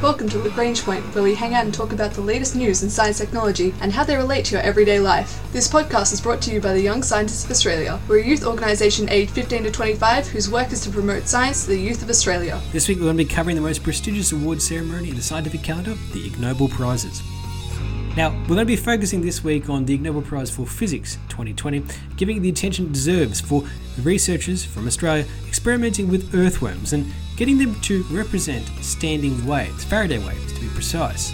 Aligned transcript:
Welcome 0.00 0.28
to 0.28 0.38
Lagrange 0.38 0.84
Point, 0.84 1.02
where 1.12 1.24
we 1.24 1.34
hang 1.34 1.54
out 1.54 1.64
and 1.64 1.74
talk 1.74 1.92
about 1.92 2.12
the 2.12 2.20
latest 2.20 2.54
news 2.54 2.84
in 2.84 2.88
science 2.88 3.18
technology 3.18 3.74
and 3.80 3.92
how 3.92 4.04
they 4.04 4.14
relate 4.14 4.44
to 4.44 4.52
your 4.52 4.62
everyday 4.62 5.00
life. 5.00 5.42
This 5.52 5.66
podcast 5.66 6.12
is 6.12 6.20
brought 6.20 6.40
to 6.42 6.52
you 6.52 6.60
by 6.60 6.72
the 6.72 6.80
Young 6.80 7.02
Scientists 7.02 7.44
of 7.44 7.50
Australia. 7.50 7.98
We're 8.06 8.20
a 8.20 8.24
youth 8.24 8.46
organisation 8.46 9.08
aged 9.08 9.32
15 9.32 9.64
to 9.64 9.72
25 9.72 10.28
whose 10.28 10.48
work 10.48 10.70
is 10.70 10.82
to 10.82 10.90
promote 10.90 11.26
science 11.26 11.64
to 11.64 11.70
the 11.70 11.80
youth 11.80 12.00
of 12.00 12.10
Australia. 12.10 12.60
This 12.70 12.86
week 12.86 12.98
we're 12.98 13.06
going 13.06 13.18
to 13.18 13.24
be 13.24 13.28
covering 13.28 13.56
the 13.56 13.62
most 13.62 13.82
prestigious 13.82 14.30
award 14.30 14.62
ceremony 14.62 15.10
in 15.10 15.16
the 15.16 15.22
scientific 15.22 15.64
calendar, 15.64 15.94
the 16.12 16.24
Ig 16.24 16.38
Nobel 16.38 16.68
Prizes. 16.68 17.20
Now, 18.16 18.30
we're 18.42 18.54
going 18.54 18.58
to 18.60 18.64
be 18.66 18.76
focusing 18.76 19.20
this 19.20 19.42
week 19.42 19.68
on 19.68 19.84
the 19.84 19.94
Ig 19.94 20.02
Nobel 20.02 20.22
Prize 20.22 20.48
for 20.48 20.64
Physics 20.64 21.16
2020, 21.28 21.84
giving 22.16 22.40
the 22.40 22.50
attention 22.50 22.86
it 22.86 22.92
deserves 22.92 23.40
for 23.40 23.64
researchers 24.04 24.64
from 24.64 24.86
Australia 24.86 25.26
experimenting 25.48 26.08
with 26.08 26.36
earthworms 26.36 26.92
and 26.92 27.12
getting 27.38 27.56
them 27.56 27.80
to 27.82 28.02
represent 28.10 28.66
standing 28.80 29.46
waves, 29.46 29.84
Faraday 29.84 30.18
waves 30.18 30.52
to 30.52 30.60
be 30.60 30.66
precise, 30.70 31.32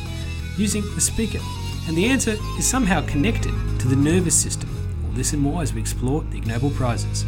using 0.58 0.84
a 0.98 1.00
speaker. 1.00 1.40
And 1.88 1.96
the 1.96 2.04
answer 2.04 2.36
is 2.58 2.68
somehow 2.68 3.06
connected 3.06 3.54
to 3.80 3.88
the 3.88 3.96
nervous 3.96 4.34
system. 4.34 4.68
This 5.14 5.32
and 5.32 5.40
more 5.40 5.62
as 5.62 5.72
we 5.72 5.80
explore 5.80 6.20
the 6.20 6.36
Ig 6.36 6.46
Nobel 6.46 6.70
Prizes. 6.70 7.24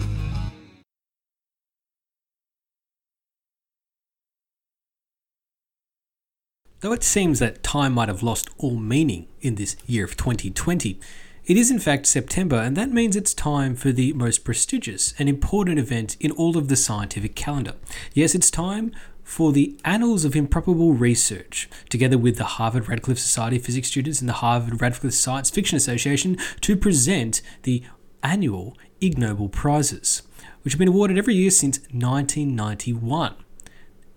Though 6.80 6.92
it 6.92 7.02
seems 7.02 7.38
that 7.38 7.62
time 7.62 7.94
might 7.94 8.08
have 8.08 8.22
lost 8.22 8.50
all 8.58 8.76
meaning 8.76 9.28
in 9.40 9.54
this 9.54 9.76
year 9.86 10.04
of 10.04 10.18
2020, 10.18 11.00
it 11.46 11.56
is 11.56 11.70
in 11.70 11.78
fact 11.78 12.06
September, 12.06 12.56
and 12.56 12.76
that 12.76 12.90
means 12.90 13.14
it's 13.14 13.32
time 13.32 13.76
for 13.76 13.92
the 13.92 14.12
most 14.14 14.44
prestigious 14.44 15.14
and 15.16 15.28
important 15.28 15.78
event 15.78 16.16
in 16.18 16.32
all 16.32 16.58
of 16.58 16.66
the 16.66 16.74
scientific 16.74 17.36
calendar. 17.36 17.74
Yes, 18.14 18.34
it's 18.34 18.50
time 18.50 18.90
for 19.22 19.52
the 19.52 19.78
Annals 19.84 20.24
of 20.24 20.34
Improbable 20.34 20.92
Research, 20.92 21.68
together 21.88 22.18
with 22.18 22.36
the 22.36 22.44
Harvard 22.44 22.88
Radcliffe 22.88 23.20
Society 23.20 23.56
of 23.56 23.62
Physics 23.64 23.86
students 23.86 24.18
and 24.20 24.28
the 24.28 24.34
Harvard 24.34 24.82
Radcliffe 24.82 25.14
Science 25.14 25.48
Fiction 25.48 25.76
Association, 25.76 26.36
to 26.62 26.76
present 26.76 27.42
the 27.62 27.84
annual 28.24 28.76
Ig 29.00 29.16
Nobel 29.16 29.48
Prizes, 29.48 30.22
which 30.62 30.74
have 30.74 30.80
been 30.80 30.88
awarded 30.88 31.16
every 31.16 31.34
year 31.34 31.52
since 31.52 31.78
1991. 31.92 33.36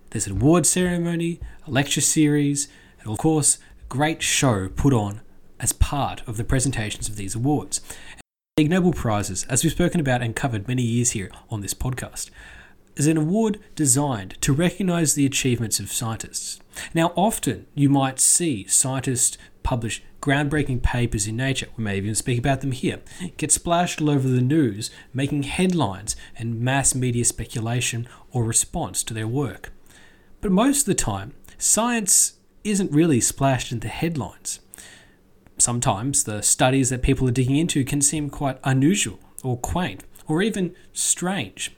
There's 0.09 0.25
an 0.25 0.33
award 0.33 0.65
ceremony, 0.65 1.39
a 1.67 1.69
lecture 1.69 2.01
series, 2.01 2.67
and 2.99 3.11
of 3.11 3.19
course, 3.19 3.59
a 3.81 3.85
great 3.87 4.23
show 4.23 4.67
put 4.67 4.93
on 4.93 5.21
as 5.59 5.73
part 5.73 6.21
of 6.27 6.37
the 6.37 6.43
presentations 6.43 7.09
of 7.09 7.15
these 7.15 7.35
awards. 7.35 7.81
The 8.55 8.63
Ig 8.63 8.69
Nobel 8.69 8.93
Prizes, 8.93 9.45
as 9.45 9.63
we've 9.63 9.71
spoken 9.71 9.99
about 9.99 10.21
and 10.21 10.35
covered 10.35 10.67
many 10.67 10.83
years 10.83 11.11
here 11.11 11.31
on 11.49 11.61
this 11.61 11.73
podcast, 11.73 12.29
is 12.95 13.07
an 13.07 13.17
award 13.17 13.59
designed 13.75 14.35
to 14.41 14.51
recognize 14.51 15.13
the 15.13 15.25
achievements 15.25 15.79
of 15.79 15.91
scientists. 15.91 16.59
Now, 16.93 17.13
often 17.15 17.65
you 17.73 17.89
might 17.89 18.19
see 18.19 18.65
scientists 18.67 19.37
publish 19.63 20.03
groundbreaking 20.21 20.83
papers 20.83 21.27
in 21.27 21.37
Nature, 21.37 21.67
we 21.77 21.83
may 21.83 21.97
even 21.97 22.15
speak 22.15 22.37
about 22.37 22.61
them 22.61 22.73
here, 22.73 22.99
get 23.37 23.51
splashed 23.51 24.01
all 24.01 24.09
over 24.09 24.27
the 24.27 24.41
news, 24.41 24.91
making 25.13 25.43
headlines 25.43 26.15
and 26.37 26.59
mass 26.59 26.93
media 26.93 27.23
speculation 27.23 28.07
or 28.31 28.43
response 28.43 29.03
to 29.03 29.13
their 29.13 29.27
work. 29.27 29.71
But 30.41 30.51
most 30.51 30.81
of 30.81 30.85
the 30.87 30.95
time, 30.95 31.33
science 31.57 32.33
isn't 32.63 32.91
really 32.91 33.21
splashed 33.21 33.71
into 33.71 33.87
headlines. 33.87 34.59
Sometimes 35.59 36.23
the 36.23 36.41
studies 36.41 36.89
that 36.89 37.01
people 37.01 37.27
are 37.27 37.31
digging 37.31 37.57
into 37.57 37.83
can 37.83 38.01
seem 38.01 38.29
quite 38.29 38.59
unusual 38.63 39.19
or 39.43 39.57
quaint 39.57 40.03
or 40.27 40.41
even 40.41 40.75
strange. 40.93 41.75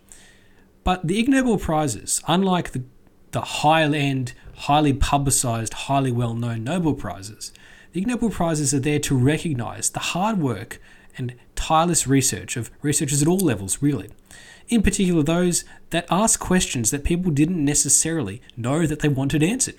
But 0.84 1.08
the 1.08 1.20
Ig 1.20 1.30
Nobel 1.30 1.58
Prizes, 1.58 2.22
unlike 2.28 2.72
the, 2.72 2.84
the 3.32 3.42
high 3.42 3.84
end, 3.84 4.34
highly 4.56 4.94
publicized, 4.94 5.74
highly 5.74 6.12
well 6.12 6.34
known 6.34 6.64
Nobel 6.64 6.94
Prizes, 6.94 7.52
the 7.94 8.02
Ig 8.02 8.08
Nobel 8.08 8.30
Prizes 8.30 8.74
are 8.74 8.80
there 8.80 9.00
to 9.00 9.18
recognize 9.18 9.90
the 9.90 10.00
hard 10.00 10.40
work 10.40 10.82
and 11.18 11.36
tireless 11.56 12.08
research 12.08 12.58
of 12.58 12.72
researchers 12.82 13.22
at 13.22 13.28
all 13.28 13.38
levels, 13.38 13.82
really. 13.82 14.10
In 14.70 14.82
particular, 14.82 15.24
those 15.24 15.66
that 15.90 16.08
ask 16.10 16.40
questions 16.40 16.92
that 16.92 17.04
people 17.04 17.32
didn't 17.32 17.64
necessarily 17.64 18.42
know 18.56 18.88
that 18.88 19.00
they 19.00 19.10
wanted 19.10 19.44
answered. 19.44 19.76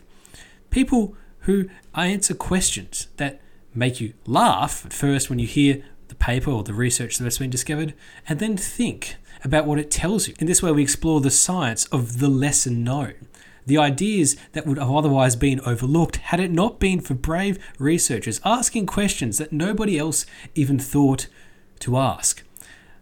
People 0.70 1.16
who 1.40 1.68
answer 1.94 2.34
questions 2.34 3.08
that 3.16 3.40
make 3.74 4.00
you 4.00 4.14
laugh 4.26 4.84
at 4.84 4.92
first 4.92 5.30
when 5.30 5.38
you 5.38 5.46
hear 5.46 5.82
the 6.08 6.14
paper 6.14 6.50
or 6.50 6.62
the 6.62 6.74
research 6.74 7.18
that's 7.18 7.38
been 7.38 7.50
discovered, 7.50 7.94
and 8.28 8.38
then 8.38 8.56
think 8.56 9.16
about 9.44 9.66
what 9.66 9.78
it 9.78 9.90
tells 9.90 10.28
you. 10.28 10.34
In 10.38 10.46
this 10.46 10.62
way, 10.62 10.70
we 10.70 10.82
explore 10.82 11.20
the 11.20 11.30
science 11.30 11.86
of 11.86 12.18
the 12.18 12.28
lesser 12.28 12.70
known, 12.70 13.14
the 13.66 13.78
ideas 13.78 14.36
that 14.52 14.66
would 14.66 14.78
have 14.78 14.90
otherwise 14.90 15.36
been 15.36 15.60
overlooked 15.60 16.16
had 16.16 16.40
it 16.40 16.50
not 16.50 16.78
been 16.78 17.00
for 17.00 17.14
brave 17.14 17.58
researchers 17.78 18.40
asking 18.44 18.86
questions 18.86 19.38
that 19.38 19.52
nobody 19.52 19.98
else 19.98 20.26
even 20.54 20.78
thought 20.78 21.28
to 21.80 21.96
ask. 21.96 22.42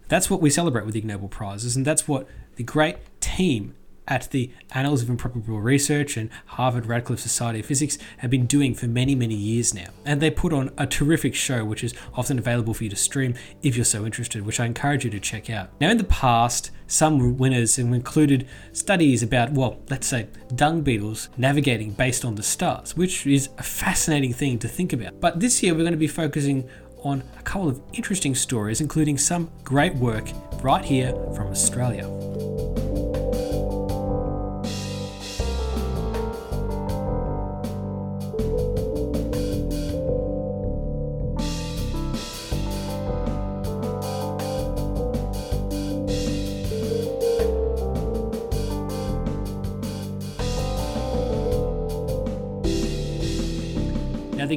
That's 0.07 0.29
what 0.29 0.41
we 0.41 0.49
celebrate 0.49 0.85
with 0.85 0.93
the 0.93 0.99
Ig 0.99 1.05
Nobel 1.05 1.29
Prizes, 1.29 1.75
and 1.75 1.85
that's 1.85 2.07
what 2.07 2.27
the 2.55 2.63
great 2.63 2.97
team 3.21 3.75
at 4.07 4.29
the 4.31 4.51
Annals 4.71 5.01
of 5.01 5.09
Improbable 5.09 5.61
Research 5.61 6.17
and 6.17 6.29
Harvard 6.45 6.85
Radcliffe 6.85 7.19
Society 7.19 7.59
of 7.59 7.65
Physics 7.65 7.97
have 8.17 8.31
been 8.31 8.45
doing 8.45 8.73
for 8.73 8.87
many, 8.87 9.15
many 9.15 9.35
years 9.35 9.73
now. 9.73 9.87
And 10.05 10.21
they 10.21 10.31
put 10.31 10.53
on 10.53 10.71
a 10.77 10.85
terrific 10.87 11.35
show, 11.35 11.63
which 11.63 11.83
is 11.83 11.93
often 12.13 12.39
available 12.39 12.73
for 12.73 12.83
you 12.83 12.89
to 12.89 12.95
stream 12.95 13.35
if 13.61 13.75
you're 13.75 13.85
so 13.85 14.05
interested, 14.05 14.45
which 14.45 14.59
I 14.59 14.65
encourage 14.65 15.05
you 15.05 15.11
to 15.11 15.19
check 15.19 15.49
out. 15.49 15.69
Now, 15.79 15.91
in 15.91 15.97
the 15.97 16.03
past, 16.03 16.71
some 16.87 17.37
winners 17.37 17.77
have 17.77 17.87
included 17.87 18.47
studies 18.73 19.23
about, 19.23 19.53
well, 19.53 19.79
let's 19.89 20.07
say, 20.07 20.27
dung 20.55 20.81
beetles 20.81 21.29
navigating 21.37 21.91
based 21.91 22.25
on 22.25 22.35
the 22.35 22.43
stars, 22.43 22.97
which 22.97 23.25
is 23.25 23.49
a 23.57 23.63
fascinating 23.63 24.33
thing 24.33 24.59
to 24.59 24.67
think 24.67 24.93
about. 24.93 25.19
But 25.21 25.39
this 25.39 25.63
year, 25.63 25.73
we're 25.73 25.79
going 25.79 25.91
to 25.93 25.97
be 25.97 26.07
focusing 26.07 26.69
on 27.03 27.23
a 27.39 27.41
couple 27.43 27.69
of 27.69 27.81
interesting 27.93 28.35
stories, 28.35 28.81
including 28.81 29.17
some 29.17 29.49
great 29.63 29.95
work 29.95 30.29
right 30.61 30.83
here 30.83 31.11
from 31.33 31.47
Australia. 31.47 32.80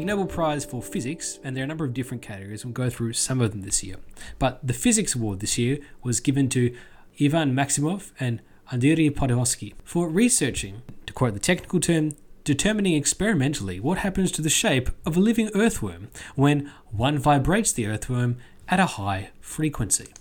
Nobel 0.05 0.27
Prize 0.27 0.65
for 0.65 0.83
Physics, 0.83 1.39
and 1.43 1.57
there 1.57 1.63
are 1.63 1.65
a 1.65 1.69
number 1.69 1.85
of 1.85 1.95
different 1.95 2.23
categories, 2.23 2.65
we'll 2.65 2.73
go 2.73 2.91
through 2.91 3.15
some 3.15 3.41
of 3.41 3.51
them 3.51 3.63
this 3.63 3.83
year. 3.83 3.97
But 4.39 4.65
the 4.67 4.73
Physics 4.73 5.15
Award 5.15 5.41
this 5.41 5.59
year 5.59 5.79
was 6.03 6.21
given 6.21 6.49
to 6.51 6.75
Ivan 7.21 7.55
Maksymov 7.55 8.13
and 8.21 8.41
Andrei 8.71 9.11
Pototsky 9.11 9.75
for 9.85 10.09
researching, 10.09 10.83
to 11.07 11.13
quote 11.13 11.35
the 11.35 11.41
technical 11.41 11.81
term, 11.81 12.13
determining 12.45 12.95
experimentally 12.95 13.81
what 13.81 13.99
happens 13.99 14.31
to 14.33 14.43
the 14.43 14.51
shape 14.51 14.91
of 15.07 15.17
a 15.17 15.21
living 15.21 15.51
earthworm 15.55 16.09
when 16.35 16.71
one 16.91 17.19
vibrates 17.19 17.73
the 17.73 17.87
earthworm 17.87 18.37
at 18.69 18.81
a 18.81 18.87
high 18.87 19.31
frequency. 19.41 20.13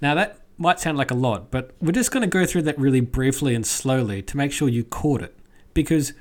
Now, 0.00 0.14
that 0.14 0.40
might 0.58 0.80
sound 0.80 0.96
like 0.96 1.10
a 1.10 1.14
lot, 1.14 1.50
but 1.50 1.74
we're 1.80 1.92
just 1.92 2.10
going 2.10 2.22
to 2.22 2.26
go 2.26 2.46
through 2.46 2.62
that 2.62 2.78
really 2.78 3.00
briefly 3.00 3.54
and 3.54 3.66
slowly 3.66 4.22
to 4.22 4.36
make 4.36 4.52
sure 4.52 4.68
you 4.68 4.84
caught 4.84 5.22
it. 5.22 5.36
Because 5.74 6.14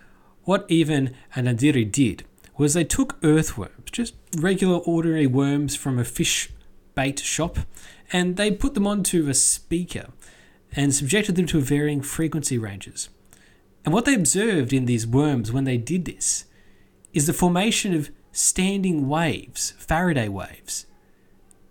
what 0.44 0.66
Ivan 0.69 1.16
and 1.35 1.58
did 1.58 2.25
was 2.57 2.73
they 2.73 2.83
took 2.83 3.17
earthworms, 3.23 3.91
just 3.91 4.16
regular 4.38 4.77
ordinary 4.77 5.27
worms 5.27 5.75
from 5.75 5.99
a 5.99 6.05
fish 6.05 6.51
bait 6.93 7.19
shop, 7.19 7.59
and 8.11 8.38
they 8.38 8.51
put 8.51 8.73
them 8.73 8.88
onto 8.88 9.27
a 9.27 9.33
speaker 9.33 10.07
and 10.75 10.93
subjected 10.93 11.35
them 11.35 11.45
to 11.47 11.59
varying 11.59 12.01
frequency 12.01 12.57
ranges. 12.57 13.09
And 13.83 13.93
what 13.93 14.05
they 14.05 14.16
observed 14.16 14.73
in 14.73 14.85
these 14.85 15.05
worms 15.05 15.51
when 15.51 15.63
they 15.63 15.77
did 15.77 16.05
this 16.05 16.46
is 17.13 17.28
the 17.28 17.34
formation 17.34 17.93
of 17.93 18.09
standing 18.31 19.08
waves, 19.08 19.73
Faraday 19.78 20.28
waves, 20.28 20.85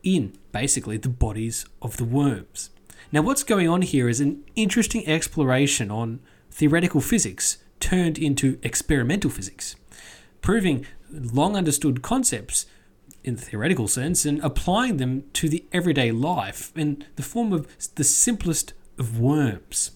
in 0.02 0.36
basically 0.52 0.96
the 0.96 1.08
bodies 1.08 1.66
of 1.82 1.96
the 1.96 2.04
worms. 2.04 2.70
Now, 3.10 3.22
what's 3.22 3.42
going 3.42 3.68
on 3.68 3.82
here 3.82 4.08
is 4.08 4.20
an 4.20 4.44
interesting 4.56 5.06
exploration 5.06 5.90
on 5.90 6.20
theoretical 6.50 7.00
physics 7.00 7.58
turned 7.80 8.18
into 8.18 8.58
experimental 8.62 9.30
physics 9.30 9.76
proving 10.44 10.84
long 11.10 11.56
understood 11.56 12.02
concepts 12.02 12.66
in 13.24 13.34
the 13.36 13.40
theoretical 13.40 13.88
sense 13.88 14.26
and 14.26 14.38
applying 14.44 14.98
them 14.98 15.24
to 15.32 15.48
the 15.48 15.64
everyday 15.72 16.12
life 16.12 16.70
in 16.76 17.02
the 17.16 17.22
form 17.22 17.50
of 17.50 17.66
the 17.94 18.04
simplest 18.04 18.74
of 18.98 19.18
worms. 19.18 19.92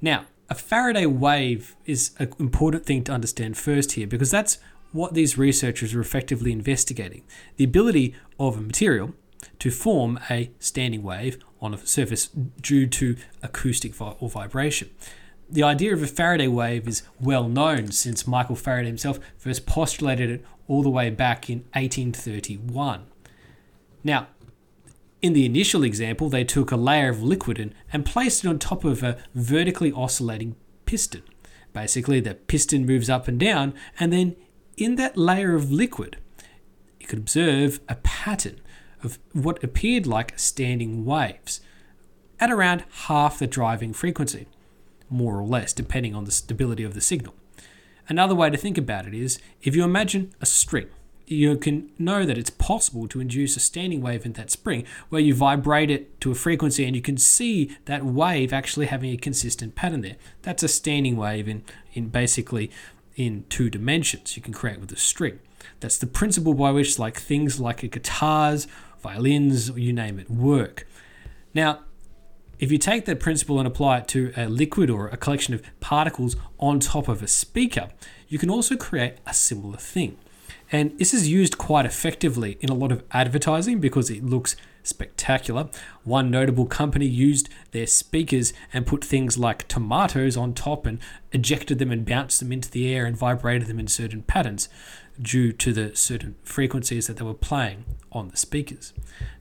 Now, 0.00 0.24
a 0.48 0.54
Faraday 0.54 1.04
wave 1.04 1.76
is 1.84 2.12
an 2.18 2.32
important 2.40 2.86
thing 2.86 3.04
to 3.04 3.12
understand 3.12 3.58
first 3.58 3.92
here 3.92 4.06
because 4.06 4.30
that's 4.30 4.56
what 4.92 5.12
these 5.12 5.36
researchers 5.36 5.94
are 5.94 6.00
effectively 6.00 6.50
investigating 6.50 7.22
the 7.56 7.64
ability 7.64 8.14
of 8.40 8.56
a 8.56 8.62
material 8.62 9.12
to 9.58 9.70
form 9.70 10.18
a 10.30 10.50
standing 10.58 11.02
wave 11.02 11.36
on 11.60 11.74
a 11.74 11.86
surface 11.86 12.28
due 12.62 12.86
to 12.86 13.16
acoustic 13.42 13.94
vi- 13.94 14.16
or 14.20 14.30
vibration. 14.30 14.88
The 15.50 15.62
idea 15.62 15.92
of 15.94 16.02
a 16.02 16.06
Faraday 16.06 16.48
wave 16.48 16.86
is 16.86 17.02
well 17.20 17.48
known 17.48 17.90
since 17.90 18.26
Michael 18.26 18.56
Faraday 18.56 18.88
himself 18.88 19.18
first 19.36 19.66
postulated 19.66 20.30
it 20.30 20.44
all 20.66 20.82
the 20.82 20.90
way 20.90 21.10
back 21.10 21.48
in 21.48 21.58
1831. 21.72 23.06
Now, 24.04 24.28
in 25.22 25.32
the 25.32 25.46
initial 25.46 25.82
example, 25.82 26.28
they 26.28 26.44
took 26.44 26.70
a 26.70 26.76
layer 26.76 27.08
of 27.08 27.22
liquid 27.22 27.58
and, 27.58 27.74
and 27.92 28.04
placed 28.04 28.44
it 28.44 28.48
on 28.48 28.58
top 28.58 28.84
of 28.84 29.02
a 29.02 29.18
vertically 29.34 29.90
oscillating 29.90 30.54
piston. 30.84 31.22
Basically, 31.72 32.20
the 32.20 32.34
piston 32.34 32.86
moves 32.86 33.10
up 33.10 33.26
and 33.26 33.40
down, 33.40 33.74
and 33.98 34.12
then 34.12 34.36
in 34.76 34.96
that 34.96 35.16
layer 35.16 35.54
of 35.54 35.72
liquid, 35.72 36.18
you 37.00 37.06
could 37.06 37.18
observe 37.18 37.80
a 37.88 37.96
pattern 37.96 38.60
of 39.02 39.18
what 39.32 39.62
appeared 39.64 40.06
like 40.06 40.38
standing 40.38 41.04
waves 41.04 41.60
at 42.38 42.50
around 42.50 42.84
half 43.06 43.38
the 43.38 43.46
driving 43.46 43.92
frequency 43.92 44.46
more 45.10 45.38
or 45.38 45.44
less, 45.44 45.72
depending 45.72 46.14
on 46.14 46.24
the 46.24 46.30
stability 46.30 46.84
of 46.84 46.94
the 46.94 47.00
signal. 47.00 47.34
Another 48.08 48.34
way 48.34 48.50
to 48.50 48.56
think 48.56 48.78
about 48.78 49.06
it 49.06 49.14
is 49.14 49.38
if 49.62 49.76
you 49.76 49.84
imagine 49.84 50.32
a 50.40 50.46
string, 50.46 50.88
you 51.26 51.56
can 51.56 51.90
know 51.98 52.24
that 52.24 52.38
it's 52.38 52.50
possible 52.50 53.06
to 53.08 53.20
induce 53.20 53.56
a 53.56 53.60
standing 53.60 54.00
wave 54.00 54.24
in 54.24 54.32
that 54.32 54.50
spring 54.50 54.84
where 55.10 55.20
you 55.20 55.34
vibrate 55.34 55.90
it 55.90 56.18
to 56.22 56.30
a 56.30 56.34
frequency 56.34 56.86
and 56.86 56.96
you 56.96 57.02
can 57.02 57.18
see 57.18 57.76
that 57.84 58.04
wave 58.04 58.52
actually 58.52 58.86
having 58.86 59.12
a 59.12 59.16
consistent 59.16 59.74
pattern 59.74 60.00
there. 60.00 60.16
That's 60.42 60.62
a 60.62 60.68
standing 60.68 61.16
wave 61.16 61.48
in, 61.48 61.64
in 61.92 62.08
basically 62.08 62.70
in 63.16 63.44
two 63.48 63.68
dimensions 63.68 64.36
you 64.36 64.42
can 64.42 64.54
create 64.54 64.80
with 64.80 64.92
a 64.92 64.96
string. 64.96 65.38
That's 65.80 65.98
the 65.98 66.06
principle 66.06 66.54
by 66.54 66.70
which 66.70 66.98
like 66.98 67.18
things 67.18 67.60
like 67.60 67.80
guitars, 67.90 68.66
violins, 69.02 69.70
you 69.70 69.92
name 69.92 70.18
it, 70.18 70.30
work. 70.30 70.86
Now, 71.52 71.80
if 72.58 72.72
you 72.72 72.78
take 72.78 73.04
that 73.04 73.20
principle 73.20 73.58
and 73.58 73.66
apply 73.66 73.98
it 73.98 74.08
to 74.08 74.32
a 74.36 74.48
liquid 74.48 74.90
or 74.90 75.08
a 75.08 75.16
collection 75.16 75.54
of 75.54 75.62
particles 75.80 76.36
on 76.58 76.80
top 76.80 77.08
of 77.08 77.22
a 77.22 77.28
speaker, 77.28 77.88
you 78.28 78.38
can 78.38 78.50
also 78.50 78.76
create 78.76 79.14
a 79.26 79.34
similar 79.34 79.76
thing. 79.76 80.16
And 80.70 80.98
this 80.98 81.14
is 81.14 81.28
used 81.28 81.56
quite 81.56 81.86
effectively 81.86 82.58
in 82.60 82.68
a 82.68 82.74
lot 82.74 82.92
of 82.92 83.02
advertising 83.10 83.80
because 83.80 84.10
it 84.10 84.24
looks 84.24 84.54
spectacular. 84.82 85.68
One 86.04 86.30
notable 86.30 86.66
company 86.66 87.06
used 87.06 87.48
their 87.70 87.86
speakers 87.86 88.52
and 88.72 88.86
put 88.86 89.04
things 89.04 89.38
like 89.38 89.68
tomatoes 89.68 90.36
on 90.36 90.54
top 90.54 90.84
and 90.84 90.98
ejected 91.32 91.78
them 91.78 91.90
and 91.90 92.04
bounced 92.04 92.40
them 92.40 92.52
into 92.52 92.70
the 92.70 92.92
air 92.92 93.06
and 93.06 93.16
vibrated 93.16 93.68
them 93.68 93.78
in 93.78 93.88
certain 93.88 94.22
patterns 94.22 94.68
due 95.20 95.52
to 95.52 95.72
the 95.72 95.94
certain 95.96 96.36
frequencies 96.42 97.06
that 97.06 97.16
they 97.16 97.24
were 97.24 97.34
playing 97.34 97.84
on 98.12 98.28
the 98.28 98.36
speakers. 98.36 98.92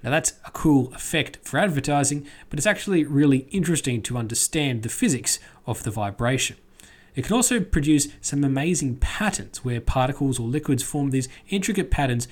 Now, 0.03 0.09
that's 0.09 0.33
a 0.45 0.51
cool 0.51 0.94
effect 0.94 1.39
for 1.44 1.59
advertising, 1.59 2.25
but 2.50 2.59
it's 2.59 2.68
actually 2.68 3.03
really 3.03 3.47
interesting 3.51 4.01
to 4.03 4.18
understand 4.18 4.83
the 4.83 4.89
physics 4.89 5.39
of 5.65 5.83
the 5.83 5.91
vibration. 5.91 6.57
It 7.15 7.25
can 7.25 7.35
also 7.35 7.59
produce 7.59 8.09
some 8.21 8.44
amazing 8.44 8.97
patterns 8.97 9.63
where 9.63 9.81
particles 9.81 10.39
or 10.39 10.47
liquids 10.47 10.83
form 10.83 11.09
these 11.09 11.29
intricate 11.50 11.89
patterns 11.89 12.27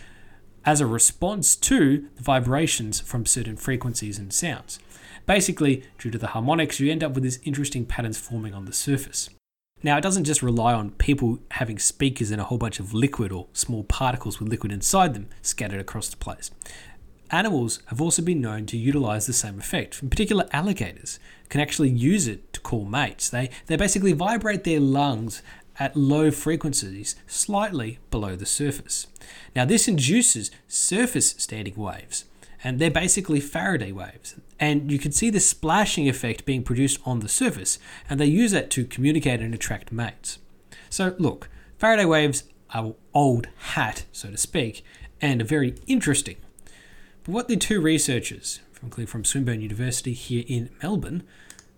as 0.64 0.82
a 0.82 0.88
response 0.88 1.56
to 1.56 2.08
the 2.16 2.24
vibrations 2.24 3.00
from 3.00 3.26
certain 3.26 3.56
frequencies 3.56 4.18
and 4.20 4.34
sounds. 4.34 4.80
Basically, 5.26 5.84
due 5.98 6.12
to 6.12 6.18
the 6.18 6.28
harmonics, 6.28 6.80
you 6.80 6.92
end 6.92 7.04
up 7.04 7.14
with 7.14 7.24
these 7.24 7.40
interesting 7.44 7.86
patterns 7.86 8.18
forming 8.18 8.54
on 8.54 8.66
the 8.66 8.74
surface. 8.74 9.30
Now, 9.84 9.98
it 9.98 10.02
doesn't 10.02 10.24
just 10.24 10.42
rely 10.42 10.74
on 10.74 10.92
people 10.92 11.40
having 11.52 11.78
speakers 11.78 12.32
and 12.32 12.42
a 12.42 12.46
whole 12.46 12.58
bunch 12.58 12.80
of 12.80 12.94
liquid 12.94 13.32
or 13.32 13.48
small 13.54 13.84
particles 13.84 14.40
with 14.40 14.50
liquid 14.50 14.72
inside 14.72 15.14
them 15.14 15.28
scattered 15.42 15.80
across 15.80 16.10
the 16.10 16.18
place. 16.18 16.50
Animals 17.30 17.82
have 17.88 18.02
also 18.02 18.22
been 18.22 18.42
known 18.42 18.66
to 18.68 18.78
utilize 18.78 19.26
the 19.26 19.34
same 19.34 19.60
effect. 19.60 20.02
In 20.02 20.10
particular, 20.10 20.48
alligators 20.52 21.20
can 21.50 21.60
actually 21.60 21.90
use 21.90 22.28
it 22.28 22.54
to 22.54 22.60
call 22.62 22.86
mates. 22.86 23.30
They, 23.30 23.50
they 23.68 23.76
basically 23.76 24.14
vibrate 24.14 24.64
their 24.64 24.80
lungs 24.80 25.42
at 25.78 25.96
low 25.96 26.32
frequencies, 26.32 27.16
slightly 27.28 28.00
below 28.10 28.36
the 28.36 28.46
surface. 28.46 29.08
Now, 29.56 29.66
this 29.66 29.88
induces 29.88 30.52
surface 30.68 31.36
standing 31.38 31.76
waves, 31.76 32.26
and 32.66 32.80
they're 32.80 32.90
basically 32.90 33.40
Faraday 33.40 33.92
waves. 33.92 34.36
And 34.60 34.92
you 34.92 34.98
can 34.98 35.12
see 35.12 35.30
the 35.30 35.40
splashing 35.40 36.10
effect 36.10 36.46
being 36.46 36.64
produced 36.64 37.00
on 37.06 37.20
the 37.20 37.30
surface, 37.30 37.78
and 38.10 38.20
they 38.20 38.26
use 38.26 38.52
that 38.54 38.72
to 38.72 38.86
communicate 38.86 39.40
and 39.40 39.54
attract 39.54 39.92
mates. 39.92 40.40
So, 40.90 41.16
look, 41.20 41.48
Faraday 41.78 42.06
waves 42.06 42.46
are 42.74 42.96
old 43.14 43.50
hat, 43.58 44.06
so 44.12 44.32
to 44.32 44.38
speak, 44.38 44.84
and 45.22 45.44
are 45.44 45.46
very 45.46 45.76
interesting. 45.86 46.38
But 47.24 47.34
what 47.34 47.48
the 47.48 47.56
two 47.56 47.80
researchers, 47.80 48.62
frankly 48.72 49.06
from 49.06 49.26
Swinburne 49.26 49.62
University 49.62 50.14
here 50.14 50.44
in 50.48 50.72
Melbourne, 50.82 51.22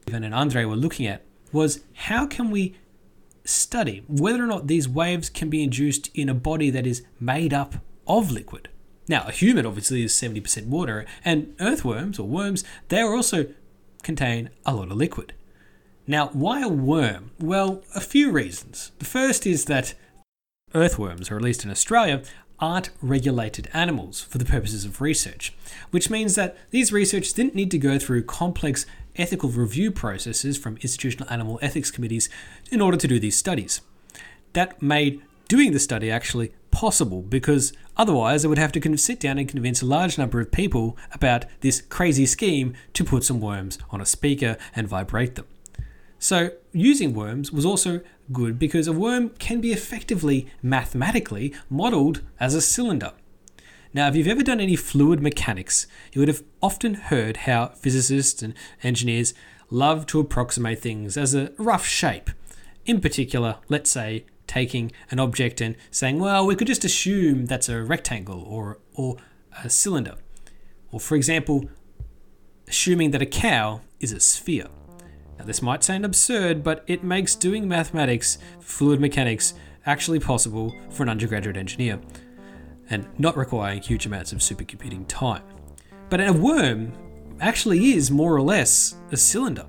Ivan 0.08 0.24
and 0.24 0.34
Andre 0.34 0.64
were 0.64 0.78
looking 0.78 1.06
at 1.06 1.22
was 1.52 1.82
how 1.96 2.26
can 2.26 2.50
we 2.50 2.78
study 3.44 4.06
whether 4.08 4.42
or 4.42 4.48
not 4.48 4.68
these 4.68 4.88
waves 4.88 5.30
can 5.30 5.50
be 5.50 5.64
induced 5.64 6.10
in 6.14 6.30
a 6.30 6.34
body 6.34 6.70
that 6.70 6.88
is 6.88 7.04
made 7.20 7.54
up 7.54 7.76
of 8.08 8.32
liquid. 8.32 8.70
Now, 9.08 9.24
a 9.26 9.32
human 9.32 9.66
obviously 9.66 10.04
is 10.04 10.14
70% 10.14 10.68
water, 10.68 11.06
and 11.24 11.56
earthworms 11.60 12.20
or 12.20 12.28
worms, 12.28 12.64
they 12.90 13.02
also 13.02 13.48
contain 14.04 14.50
a 14.66 14.76
lot 14.76 14.92
of 14.92 14.98
liquid. 14.98 15.34
Now, 16.06 16.28
why 16.34 16.62
a 16.62 16.70
worm? 16.70 17.32
Well, 17.40 17.84
a 17.96 18.02
few 18.02 18.32
reasons. 18.32 18.92
The 19.00 19.06
first 19.06 19.46
is 19.46 19.66
that 19.66 19.94
earthworms, 20.74 21.30
or 21.30 21.38
at 21.38 21.42
least 21.42 21.66
in 21.66 21.72
Australia, 21.72 22.24
aren't 22.60 22.90
regulated 23.02 23.70
animals 23.74 24.22
for 24.22 24.38
the 24.38 24.46
purposes 24.46 24.84
of 24.84 25.02
research, 25.02 25.54
which 25.92 26.10
means 26.10 26.36
that 26.36 26.58
these 26.72 26.92
researchers 26.92 27.34
didn't 27.34 27.56
need 27.56 27.72
to 27.72 27.78
go 27.78 28.00
through 28.00 28.24
complex 28.24 28.86
ethical 29.16 29.50
review 29.50 29.92
processes 29.92 30.58
from 30.58 30.78
institutional 30.78 31.30
animal 31.30 31.60
ethics 31.62 31.92
committees 31.92 32.30
in 32.72 32.82
order 32.82 32.98
to 32.98 33.08
do 33.08 33.20
these 33.20 33.38
studies. 33.38 33.82
That 34.54 34.82
made 34.82 35.22
doing 35.48 35.72
the 35.72 35.80
study 35.80 36.10
actually 36.10 36.52
possible 36.78 37.24
because 37.24 37.74
otherwise 37.98 38.44
they 38.44 38.48
would 38.48 38.60
have 38.60 38.72
to 38.72 38.98
sit 38.98 39.20
down 39.20 39.40
and 39.40 39.50
convince 39.50 39.82
a 39.82 39.86
large 39.86 40.16
number 40.16 40.40
of 40.40 40.52
people 40.52 40.96
about 41.12 41.44
this 41.62 41.82
crazy 41.82 42.28
scheme 42.28 42.76
to 42.94 43.04
put 43.04 43.24
some 43.24 43.42
worms 43.42 43.80
on 43.90 44.00
a 44.00 44.06
speaker 44.06 44.58
and 44.76 44.88
vibrate 44.88 45.34
them. 45.34 45.48
So, 46.20 46.52
using 46.74 47.16
worms 47.16 47.52
was 47.52 47.66
also 47.66 48.02
good 48.32 48.60
because 48.60 48.88
a 48.88 48.94
worm 48.94 49.30
can 49.40 49.60
be 49.60 49.72
effectively 49.72 50.48
mathematically 50.62 51.52
modeled 51.68 52.22
as 52.40 52.54
a 52.54 52.62
cylinder. 52.62 53.14
Now, 53.92 54.08
if 54.08 54.16
you've 54.16 54.28
ever 54.28 54.44
done 54.44 54.60
any 54.60 54.76
fluid 54.76 55.20
mechanics, 55.20 55.88
you 56.14 56.22
would 56.22 56.28
have 56.28 56.44
often 56.62 56.94
heard 56.94 57.38
how 57.38 57.70
physicists 57.70 58.44
and 58.44 58.54
engineers 58.84 59.34
love 59.72 60.06
to 60.08 60.20
approximate 60.20 60.80
things 60.80 61.18
as 61.18 61.34
a 61.34 61.54
rough 61.58 61.88
shape. 61.88 62.30
In 62.86 63.02
particular, 63.02 63.58
let's 63.68 63.90
say 63.90 64.26
taking 64.48 64.92
an 65.12 65.20
object 65.20 65.62
and 65.62 65.76
saying, 65.92 66.20
well, 66.20 66.46
we 66.46 66.56
could 66.56 66.68
just 66.68 66.86
assume 66.86 67.46
that's 67.46 67.70
a 67.70 67.84
rectangle 67.84 68.42
or, 68.44 68.80
or 68.94 69.18
a 69.64 69.70
cylinder. 69.70 70.16
Or, 70.92 71.00
for 71.00 71.16
example, 71.16 71.70
assuming 72.68 73.12
that 73.12 73.22
a 73.22 73.26
cow 73.26 73.82
is 74.00 74.12
a 74.12 74.20
sphere. 74.20 74.68
Now, 75.38 75.46
this 75.46 75.62
might 75.62 75.84
sound 75.84 76.06
absurd, 76.06 76.64
but 76.64 76.84
it 76.88 77.04
makes 77.04 77.36
doing 77.36 77.68
mathematics, 77.68 78.38
fluid 78.60 79.00
mechanics, 79.00 79.54
actually 79.86 80.20
possible 80.20 80.76
for 80.90 81.04
an 81.04 81.10
undergraduate 81.10 81.58
engineer, 81.58 82.00
and 82.90 83.08
not 83.18 83.38
requiring 83.38 83.82
huge 83.82 84.06
amounts 84.06 84.32
of 84.32 84.40
supercomputing 84.40 85.06
time. 85.08 85.44
But 86.10 86.22
a 86.22 86.34
worm 86.34 86.94
actually 87.40 87.92
is 87.92 88.10
more 88.10 88.36
or 88.36 88.42
less 88.42 88.96
a 89.12 89.18
cylinder. 89.18 89.68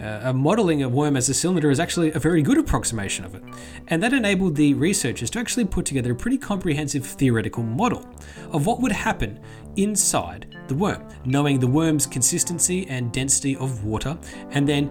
Uh, 0.00 0.32
modeling 0.32 0.82
a 0.82 0.88
worm 0.88 1.16
as 1.16 1.28
a 1.28 1.34
cylinder 1.34 1.70
is 1.70 1.78
actually 1.78 2.10
a 2.12 2.18
very 2.18 2.42
good 2.42 2.56
approximation 2.56 3.24
of 3.24 3.34
it. 3.34 3.42
And 3.88 4.02
that 4.02 4.12
enabled 4.12 4.56
the 4.56 4.74
researchers 4.74 5.28
to 5.30 5.38
actually 5.38 5.66
put 5.66 5.84
together 5.84 6.12
a 6.12 6.14
pretty 6.14 6.38
comprehensive 6.38 7.04
theoretical 7.04 7.62
model 7.62 8.08
of 8.50 8.66
what 8.66 8.80
would 8.80 8.92
happen 8.92 9.40
inside 9.76 10.56
the 10.68 10.74
worm, 10.74 11.06
knowing 11.24 11.58
the 11.58 11.66
worm's 11.66 12.06
consistency 12.06 12.86
and 12.88 13.12
density 13.12 13.56
of 13.56 13.84
water, 13.84 14.16
and 14.50 14.66
then 14.66 14.88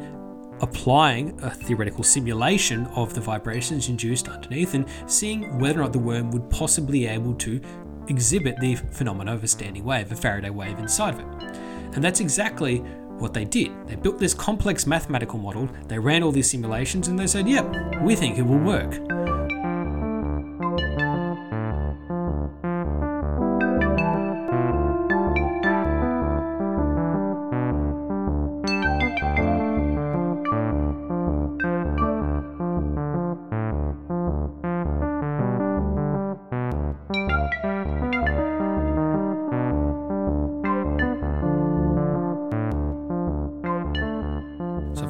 applying 0.62 1.40
a 1.42 1.50
theoretical 1.50 2.04
simulation 2.04 2.86
of 2.88 3.14
the 3.14 3.22
vibrations 3.22 3.90
induced 3.90 4.28
underneath 4.28 4.74
and 4.74 4.86
seeing 5.08 5.58
whether 5.58 5.80
or 5.80 5.84
not 5.84 5.94
the 5.94 6.00
worm 6.00 6.30
would 6.32 6.50
possibly 6.50 7.00
be 7.00 7.08
able 7.08 7.34
to 7.36 7.62
exhibit 8.10 8.60
the 8.60 8.76
phenomena 8.76 9.34
of 9.34 9.44
a 9.44 9.48
standing 9.48 9.84
wave, 9.86 10.12
a 10.12 10.16
Faraday 10.16 10.50
wave 10.50 10.78
inside 10.80 11.14
of 11.14 11.20
it. 11.20 11.50
And 11.94 12.04
that's 12.04 12.20
exactly 12.20 12.84
what 13.20 13.34
they 13.34 13.46
did. 13.46 13.72
They 13.88 13.96
built 13.96 14.18
this 14.18 14.34
complex 14.34 14.88
mathematical 14.88 15.40
model, 15.40 15.70
they 15.88 16.00
ran 16.00 16.24
all 16.24 16.32
these 16.32 16.50
simulations, 16.50 17.08
and 17.08 17.20
they 17.20 17.28
said, 17.28 17.48
yep, 17.48 17.66
we 18.02 18.16
think 18.16 18.38
it 18.38 18.44
will 18.44 18.60
work. 18.60 19.29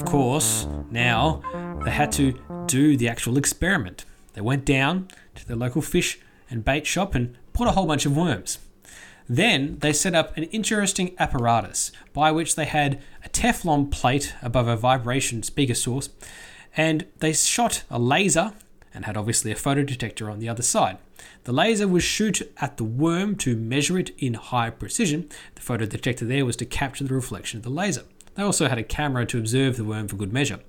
Course, 0.10 0.66
now 0.90 1.44
they 1.86 1.92
had 1.92 2.12
to 2.14 2.34
do 2.66 2.98
the 2.98 3.08
actual 3.08 3.38
experiment. 3.38 4.06
They 4.34 4.42
went 4.42 4.66
down 4.66 5.08
to 5.36 5.48
the 5.48 5.56
local 5.56 5.84
fish 5.84 6.20
and 6.50 6.66
bait 6.66 6.88
shop 6.88 7.14
and 7.14 7.38
bought 7.54 7.68
a 7.68 7.72
whole 7.72 7.86
bunch 7.86 8.08
of 8.08 8.18
worms. 8.18 8.58
Then 9.28 9.78
they 9.82 9.94
set 9.94 10.16
up 10.16 10.36
an 10.36 10.46
interesting 10.46 11.16
apparatus 11.20 11.92
by 12.12 12.32
which 12.32 12.56
they 12.56 12.66
had 12.66 13.00
a 13.24 13.30
Teflon 13.30 13.92
plate 13.92 14.34
above 14.42 14.68
a 14.68 14.76
vibration 14.76 15.44
speaker 15.44 15.76
source, 15.76 16.10
and 16.76 17.06
they 17.20 17.34
shot 17.34 17.84
a 17.92 18.00
laser 18.00 18.54
and 18.92 19.06
had 19.06 19.16
obviously 19.16 19.52
a 19.52 19.56
photodetector 19.56 20.32
on 20.32 20.40
the 20.40 20.50
other 20.50 20.64
side. 20.64 20.98
The 21.44 21.54
laser 21.54 21.88
was 21.88 22.04
shoot 22.04 22.42
at 22.58 22.78
the 22.78 22.84
worm 22.84 23.36
to 23.38 23.56
measure 23.56 24.00
it 24.00 24.10
in 24.18 24.34
high 24.34 24.72
precision. 24.72 25.30
The 25.54 25.62
photodetector 25.62 26.28
there 26.28 26.46
was 26.46 26.56
to 26.56 26.66
capture 26.66 27.04
the 27.04 27.14
reflection 27.14 27.58
of 27.58 27.64
the 27.64 27.70
laser. 27.70 28.06
They 28.36 28.44
also 28.44 28.68
had 28.68 28.78
a 28.78 28.84
camera 28.84 29.26
to 29.28 29.38
observe 29.38 29.78
the 29.78 29.84
worm 29.84 30.08
for 30.08 30.16
good 30.16 30.34
measure. 30.34 30.60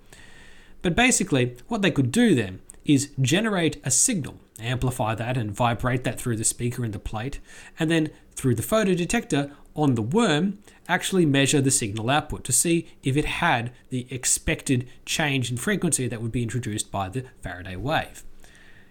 But 0.82 0.96
basically, 0.96 1.56
what 1.68 1.82
they 1.82 1.90
could 1.90 2.10
do 2.10 2.34
then 2.34 2.60
is 2.84 3.10
generate 3.20 3.80
a 3.84 3.90
signal, 3.90 4.36
amplify 4.58 5.14
that 5.14 5.36
and 5.36 5.52
vibrate 5.52 6.04
that 6.04 6.20
through 6.20 6.36
the 6.36 6.44
speaker 6.44 6.84
in 6.84 6.90
the 6.90 6.98
plate, 6.98 7.38
and 7.78 7.90
then 7.90 8.10
through 8.34 8.54
the 8.54 8.62
photodetector 8.62 9.52
on 9.74 9.94
the 9.94 10.02
worm, 10.02 10.58
actually 10.88 11.26
measure 11.26 11.60
the 11.60 11.70
signal 11.70 12.10
output 12.10 12.42
to 12.44 12.52
see 12.52 12.88
if 13.02 13.16
it 13.16 13.24
had 13.24 13.72
the 13.90 14.06
expected 14.10 14.88
change 15.04 15.50
in 15.50 15.56
frequency 15.56 16.08
that 16.08 16.20
would 16.20 16.32
be 16.32 16.42
introduced 16.42 16.90
by 16.90 17.08
the 17.08 17.24
Faraday 17.42 17.76
wave. 17.76 18.24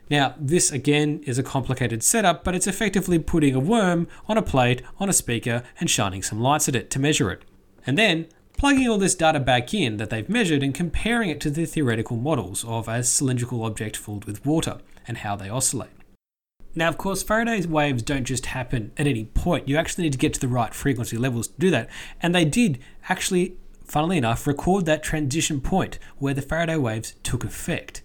Now, 0.09 0.33
this 0.39 0.71
again 0.71 1.21
is 1.25 1.37
a 1.37 1.43
complicated 1.43 2.01
setup, 2.01 2.43
but 2.43 2.55
it's 2.55 2.67
effectively 2.67 3.19
putting 3.19 3.53
a 3.53 3.59
worm 3.59 4.07
on 4.27 4.37
a 4.37 4.41
plate 4.41 4.81
on 4.99 5.09
a 5.09 5.13
speaker 5.13 5.63
and 5.79 5.89
shining 5.89 6.23
some 6.23 6.41
lights 6.41 6.67
at 6.67 6.75
it 6.75 6.89
to 6.91 6.99
measure 6.99 7.29
it. 7.29 7.43
And 7.85 7.97
then 7.97 8.27
plugging 8.59 8.89
all 8.89 8.97
this 8.97 9.15
data 9.15 9.39
back 9.39 9.73
in 9.73 9.95
that 9.95 10.09
they've 10.09 10.27
measured 10.27 10.61
and 10.61 10.75
comparing 10.75 11.29
it 11.29 11.39
to 11.39 11.49
the 11.49 11.65
theoretical 11.65 12.17
models 12.17 12.65
of 12.65 12.89
a 12.89 13.01
cylindrical 13.01 13.63
object 13.63 13.95
filled 13.95 14.25
with 14.25 14.45
water 14.45 14.79
and 15.07 15.19
how 15.19 15.33
they 15.33 15.49
oscillate. 15.49 15.89
Now, 16.75 16.89
of 16.89 16.97
course, 16.97 17.23
Faraday's 17.23 17.69
waves 17.69 18.03
don't 18.03 18.25
just 18.25 18.47
happen 18.47 18.91
at 18.97 19.07
any 19.07 19.23
point. 19.23 19.69
You 19.69 19.77
actually 19.77 20.03
need 20.03 20.11
to 20.11 20.19
get 20.19 20.33
to 20.33 20.41
the 20.41 20.49
right 20.49 20.73
frequency 20.73 21.15
levels 21.15 21.47
to 21.47 21.53
do 21.57 21.71
that. 21.71 21.89
And 22.21 22.35
they 22.35 22.43
did 22.43 22.79
actually, 23.07 23.55
funnily 23.85 24.17
enough, 24.17 24.45
record 24.45 24.85
that 24.85 25.03
transition 25.03 25.61
point 25.61 25.97
where 26.17 26.33
the 26.33 26.41
Faraday 26.41 26.75
waves 26.75 27.15
took 27.23 27.45
effect. 27.45 28.01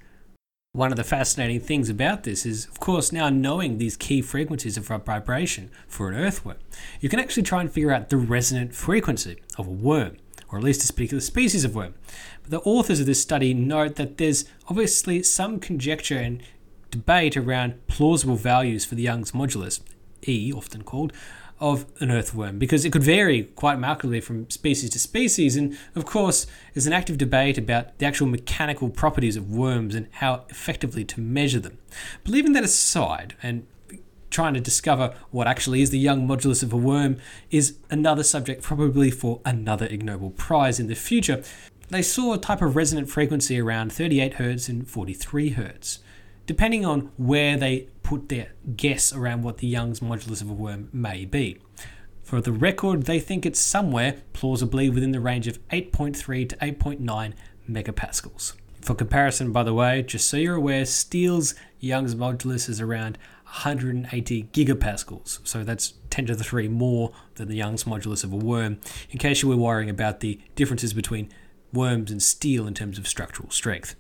One 0.71 0.93
of 0.93 0.97
the 0.97 1.03
fascinating 1.03 1.61
things 1.61 1.89
about 1.89 2.23
this 2.23 2.47
is, 2.47 2.67
of 2.67 2.79
course, 2.79 3.11
now 3.11 3.29
knowing 3.29 3.79
these 3.79 3.97
key 3.97 4.23
frequencies 4.23 4.77
of 4.77 4.87
vibration 4.87 5.73
for 5.89 6.09
an 6.09 6.17
earthworm, 6.17 6.59
you 7.01 7.09
can 7.09 7.19
actually 7.19 7.43
try 7.43 7.61
and 7.61 7.73
figure 7.73 7.91
out 7.91 8.09
the 8.09 8.17
resonant 8.17 8.73
frequency 8.73 9.43
of 9.59 9.67
a 9.67 9.71
worm 9.71 10.17
or 10.55 10.59
at 10.59 10.65
least 10.65 10.89
a 10.89 10.93
particular 10.93 11.21
species 11.21 11.65
of 11.65 11.75
worm. 11.75 11.95
But 12.43 12.51
the 12.51 12.61
authors 12.61 13.01
of 13.01 13.07
this 13.07 13.21
study 13.21 13.53
note 13.53 13.97
that 13.97 14.19
there's 14.19 14.45
obviously 14.69 15.23
some 15.23 15.59
conjecture 15.59 16.19
and 16.19 16.43
debate 16.91 17.37
around 17.37 17.85
plausible 17.89 18.37
values 18.37 18.85
for 18.85 18.95
the 18.95 19.03
Young's 19.03 19.33
modulus, 19.33 19.81
E 20.27 20.53
often 20.53 20.83
called, 20.83 21.13
of 21.61 21.87
an 22.01 22.11
earthworm 22.11 22.59
because 22.59 22.85
it 22.85 22.93
could 22.93 23.03
vary 23.03 23.45
quite 23.45 23.79
markedly 23.79 24.21
from 24.21 24.49
species 24.51 24.91
to 24.91 24.99
species. 24.99 25.57
And 25.57 25.77
of 25.95 26.05
course, 26.05 26.47
there's 26.73 26.87
an 26.87 26.93
active 26.93 27.19
debate 27.19 27.59
about 27.59 27.99
the 27.99 28.07
actual 28.07 28.27
mechanical 28.27 28.91
properties 28.91 29.37
of 29.37 29.51
worms 29.51 29.95
and 29.95 30.07
how 30.13 30.45
effectively 30.51 31.05
to 31.05 31.21
measure 31.21 31.61
them. 31.61 31.79
But 32.23 32.33
leaving 32.33 32.53
that 32.53 32.65
aside, 32.65 33.35
and 33.43 33.67
trying 34.35 34.55
to 34.55 34.61
discover 34.61 35.15
what 35.31 35.47
actually 35.47 35.81
is 35.81 35.91
the 35.91 35.99
young 35.99 36.27
modulus 36.27 36.63
of 36.63 36.73
a 36.73 36.77
worm 36.77 37.17
is 37.53 37.77
another 37.89 38.25
subject, 38.25 38.63
probably 38.63 39.11
for 39.11 39.41
another 39.45 39.87
Ig 39.87 40.03
Nobel 40.03 40.31
Prize 40.31 40.81
in 40.81 40.89
the 40.89 40.97
future. 40.97 41.43
They 41.89 42.03
saw 42.03 42.35
a 42.35 42.39
type 42.39 42.61
of 42.61 42.75
resonant 42.75 43.09
frequency 43.09 43.61
around 43.61 43.93
38 43.93 44.35
Hz 44.35 44.69
and 44.69 44.89
43 44.89 45.55
Hz. 45.55 45.99
Depending 46.47 46.85
on 46.85 47.13
where 47.17 47.57
they 47.57 47.89
put 48.03 48.29
their 48.29 48.49
guess 48.77 49.13
around 49.13 49.45
what 49.45 49.59
the 49.59 49.69
Young's 49.69 50.01
modulus 50.01 50.43
of 50.43 50.51
a 50.51 50.53
worm 50.53 50.89
may 50.93 51.25
be. 51.25 51.59
For 52.25 52.41
the 52.41 52.53
record, 52.53 53.05
they 53.05 53.21
think 53.21 53.47
it's 53.47 53.61
somewhere 53.61 54.17
plausibly 54.33 54.91
within 54.91 55.13
the 55.13 55.21
range 55.21 55.47
of 55.47 55.65
8.3 55.69 56.49
to 56.49 56.57
8.9 56.57 57.33
megapascals. 57.71 58.55
For 58.81 58.95
comparison, 58.95 59.53
by 59.53 59.63
the 59.63 59.73
way, 59.73 60.03
just 60.03 60.29
so 60.29 60.37
you're 60.37 60.57
aware, 60.57 60.85
steel's 60.85 61.55
Young's 61.81 62.15
modulus 62.15 62.69
is 62.69 62.81
around 62.81 63.17
180 63.45 64.49
gigapascals. 64.53 65.39
So 65.47 65.65
that's 65.65 65.95
10 66.11 66.27
to 66.27 66.35
the 66.35 66.45
3 66.45 66.69
more 66.69 67.13
than 67.37 67.49
the 67.49 67.57
Young's 67.57 67.85
modulus 67.85 68.25
of 68.25 68.33
a 68.33 68.37
worm, 68.37 68.79
in 69.11 69.19
case 69.19 69.43
you 69.43 69.49
were 69.49 69.57
worrying 69.57 69.91
about 69.91 70.21
the 70.21 70.41
differences 70.55 70.93
between 70.93 71.31
worms 71.73 72.11
and 72.11 72.23
steel 72.23 72.67
in 72.67 72.75
terms 72.75 72.99
of 72.99 73.07
structural 73.07 73.51
strength. 73.51 73.97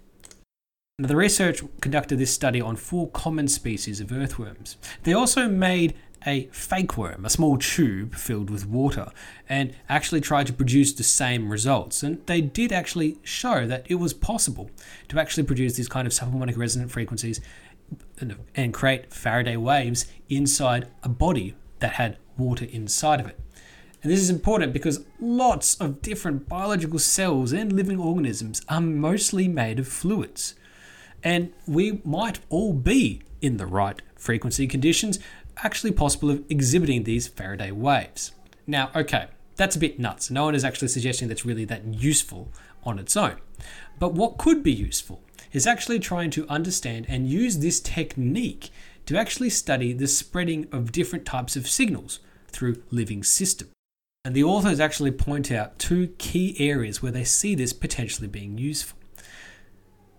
Now, 0.98 1.08
the 1.08 1.16
research 1.16 1.60
conducted 1.80 2.18
this 2.18 2.32
study 2.32 2.60
on 2.60 2.76
four 2.76 3.08
common 3.10 3.48
species 3.48 4.00
of 4.00 4.12
earthworms. 4.12 4.76
They 5.02 5.12
also 5.12 5.48
made 5.48 5.94
a 6.26 6.46
fake 6.52 6.96
worm, 6.96 7.24
a 7.24 7.30
small 7.30 7.58
tube 7.58 8.14
filled 8.14 8.48
with 8.48 8.66
water, 8.66 9.08
and 9.48 9.74
actually 9.88 10.20
tried 10.20 10.46
to 10.46 10.52
produce 10.52 10.92
the 10.92 11.02
same 11.02 11.50
results. 11.50 12.02
And 12.02 12.24
they 12.26 12.40
did 12.40 12.72
actually 12.72 13.18
show 13.24 13.66
that 13.66 13.84
it 13.88 13.96
was 13.96 14.14
possible 14.14 14.70
to 15.08 15.18
actually 15.18 15.42
produce 15.42 15.74
these 15.74 15.88
kind 15.88 16.06
of 16.06 16.12
subharmonic 16.12 16.56
resonant 16.56 16.90
frequencies 16.92 17.40
and 18.54 18.72
create 18.72 19.12
Faraday 19.12 19.56
waves 19.56 20.06
inside 20.28 20.88
a 21.02 21.08
body 21.08 21.54
that 21.80 21.94
had 21.94 22.16
water 22.36 22.64
inside 22.64 23.20
of 23.20 23.26
it. 23.26 23.38
And 24.02 24.12
this 24.12 24.20
is 24.20 24.30
important 24.30 24.72
because 24.72 25.04
lots 25.18 25.76
of 25.76 26.02
different 26.02 26.48
biological 26.48 26.98
cells 26.98 27.52
and 27.52 27.72
living 27.72 27.98
organisms 27.98 28.60
are 28.68 28.80
mostly 28.80 29.48
made 29.48 29.78
of 29.78 29.88
fluids. 29.88 30.54
And 31.22 31.52
we 31.66 32.02
might 32.04 32.40
all 32.50 32.74
be 32.74 33.22
in 33.40 33.56
the 33.56 33.66
right 33.66 34.02
frequency 34.14 34.66
conditions, 34.66 35.18
actually 35.58 35.92
possible 35.92 36.30
of 36.30 36.44
exhibiting 36.50 37.04
these 37.04 37.28
Faraday 37.28 37.70
waves. 37.70 38.32
Now, 38.66 38.90
okay, 38.94 39.28
that's 39.56 39.76
a 39.76 39.78
bit 39.78 39.98
nuts. 39.98 40.30
No 40.30 40.44
one 40.44 40.54
is 40.54 40.64
actually 40.64 40.88
suggesting 40.88 41.28
that's 41.28 41.46
really 41.46 41.64
that 41.64 41.86
useful 41.86 42.52
on 42.84 42.98
its 42.98 43.16
own. 43.16 43.36
But 43.98 44.12
what 44.12 44.36
could 44.36 44.62
be 44.62 44.72
useful 44.72 45.22
is 45.54 45.66
actually 45.66 46.00
trying 46.00 46.28
to 46.28 46.46
understand 46.48 47.06
and 47.08 47.30
use 47.30 47.58
this 47.58 47.80
technique 47.80 48.70
to 49.06 49.16
actually 49.16 49.48
study 49.48 49.94
the 49.94 50.08
spreading 50.08 50.66
of 50.72 50.92
different 50.92 51.24
types 51.24 51.56
of 51.56 51.68
signals 51.68 52.18
through 52.48 52.82
living 52.90 53.22
systems. 53.22 53.70
And 54.24 54.34
the 54.34 54.44
authors 54.44 54.80
actually 54.80 55.12
point 55.12 55.52
out 55.52 55.78
two 55.78 56.08
key 56.18 56.56
areas 56.58 57.02
where 57.02 57.12
they 57.12 57.24
see 57.24 57.54
this 57.54 57.72
potentially 57.72 58.26
being 58.26 58.58
useful. 58.58 58.98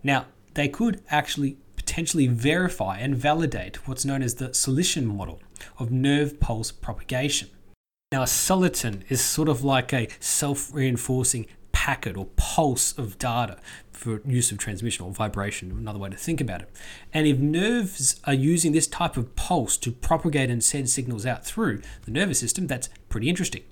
Now, 0.02 0.26
they 0.54 0.68
could 0.68 1.02
actually 1.10 1.58
potentially 1.76 2.28
verify 2.28 2.98
and 2.98 3.14
validate 3.14 3.86
what's 3.86 4.04
known 4.04 4.22
as 4.22 4.36
the 4.36 4.48
soliton 4.50 5.04
model 5.04 5.40
of 5.78 5.90
nerve 5.90 6.40
pulse 6.40 6.72
propagation. 6.72 7.50
Now, 8.12 8.22
a 8.22 8.26
soliton 8.26 9.02
is 9.08 9.20
sort 9.20 9.48
of 9.48 9.64
like 9.64 9.92
a 9.92 10.08
self 10.20 10.72
reinforcing 10.72 11.46
packet 11.86 12.16
or 12.16 12.26
pulse 12.34 12.98
of 12.98 13.16
data 13.16 13.56
for 13.92 14.20
use 14.26 14.50
of 14.50 14.58
transmission 14.58 15.04
or 15.04 15.12
vibration, 15.12 15.70
another 15.70 16.00
way 16.00 16.10
to 16.10 16.16
think 16.16 16.40
about 16.40 16.60
it. 16.60 16.68
And 17.14 17.28
if 17.28 17.38
nerves 17.38 18.20
are 18.24 18.34
using 18.34 18.72
this 18.72 18.88
type 18.88 19.16
of 19.16 19.36
pulse 19.36 19.76
to 19.76 19.92
propagate 19.92 20.50
and 20.50 20.64
send 20.64 20.90
signals 20.90 21.24
out 21.24 21.46
through 21.46 21.82
the 22.02 22.10
nervous 22.10 22.40
system, 22.40 22.66
that's 22.66 22.88
pretty 23.08 23.28
interesting. 23.28 23.62